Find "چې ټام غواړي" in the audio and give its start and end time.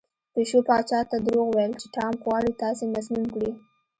1.81-2.51